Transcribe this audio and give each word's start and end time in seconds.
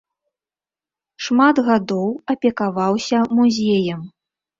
Шмат 1.25 1.59
гадоў 1.67 2.07
апекаваўся 2.35 3.19
музеем. 3.41 4.01